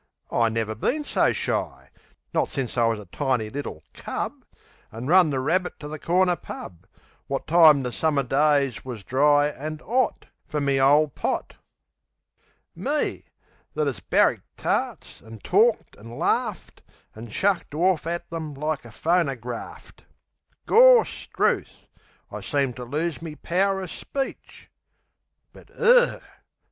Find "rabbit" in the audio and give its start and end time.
5.39-5.79